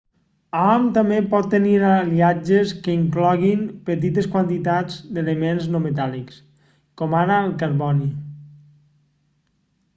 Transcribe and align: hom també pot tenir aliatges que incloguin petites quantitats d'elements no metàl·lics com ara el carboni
hom 0.59 0.85
també 0.93 1.17
pot 1.33 1.49
tenir 1.53 1.73
aliatges 1.89 2.71
que 2.87 2.95
incloguin 3.01 3.61
petites 3.91 4.29
quantitats 4.37 4.97
d'elements 5.19 5.69
no 5.75 5.83
metàl·lics 5.87 6.41
com 7.03 7.17
ara 7.23 7.39
el 7.47 7.57
carboni 7.65 8.11